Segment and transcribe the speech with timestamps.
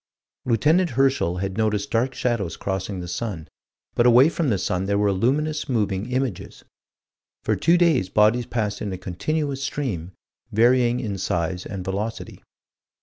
[0.45, 0.63] Lieut.
[0.63, 3.47] Herschel had noticed dark shadows crossing the sun
[3.93, 6.63] but away from the sun there were luminous, moving images.
[7.43, 10.13] For two days bodies passed in a continuous stream,
[10.51, 12.41] varying in size and velocity.